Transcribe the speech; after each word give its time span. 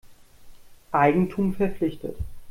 Eigentum 0.93 1.53
verpflichtet. 1.53 2.15